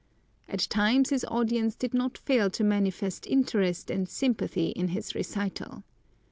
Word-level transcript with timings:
At 0.49 0.61
times 0.61 1.11
his 1.11 1.23
audience 1.25 1.75
did 1.75 1.93
not 1.93 2.17
fail 2.17 2.49
to 2.49 2.63
manifest 2.63 3.27
interest 3.27 3.91
and 3.91 4.09
sympathy 4.09 4.69
in 4.69 4.87
his 4.87 5.13
recital. 5.13 5.83